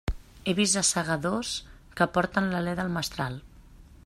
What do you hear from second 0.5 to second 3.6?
vist assagadors que porten l'alé del mestral.